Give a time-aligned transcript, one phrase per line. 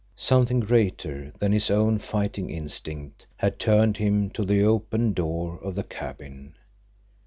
[0.15, 5.75] Something greater than his own fighting instinct had turned him to the open door of
[5.75, 6.55] the cabin.